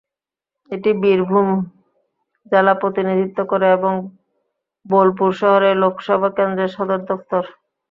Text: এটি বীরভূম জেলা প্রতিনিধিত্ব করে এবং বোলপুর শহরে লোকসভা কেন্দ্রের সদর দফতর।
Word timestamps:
এটি 0.69 0.91
বীরভূম 1.01 1.47
জেলা 2.51 2.73
প্রতিনিধিত্ব 2.81 3.39
করে 3.51 3.67
এবং 3.77 3.93
বোলপুর 4.85 5.31
শহরে 5.39 5.69
লোকসভা 5.83 6.29
কেন্দ্রের 6.37 6.73
সদর 6.75 6.99
দফতর। 7.09 7.43